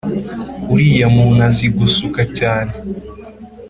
uriya 0.73 1.07
muntu 1.15 1.39
azi 1.47 1.67
gusuka 1.77 2.21
cyane 2.37 2.73